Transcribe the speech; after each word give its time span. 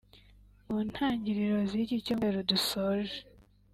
mu 0.69 0.79
ntangiriro 0.89 1.57
z’iki 1.69 1.97
cyumweru 2.05 2.39
dusoje 2.51 3.17